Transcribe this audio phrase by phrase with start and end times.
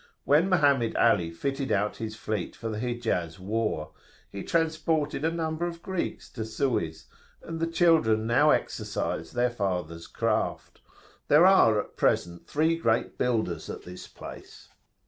[0.23, 3.91] When Mohammed Ali fitted out his fleet for the Hijaz war,
[4.31, 7.05] he transported a number of Greeks to Suez,
[7.43, 10.81] and the children now exercise their fathers' craft.
[11.27, 14.69] There are at present three great builders at this place.